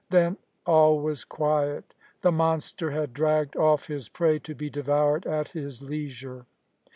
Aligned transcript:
Then 0.09 0.37
all 0.65 0.99
was 0.99 1.23
quiet. 1.23 1.93
The 2.21 2.31
monster 2.31 2.89
had 2.89 3.13
dragged 3.13 3.55
off 3.55 3.85
his 3.85 4.09
prey 4.09 4.39
to 4.39 4.55
be 4.55 4.67
devoured 4.67 5.27
at 5.27 5.49
his 5.49 5.83
leisure. 5.83 6.47